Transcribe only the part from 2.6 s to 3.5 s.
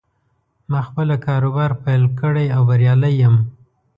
بریالی یم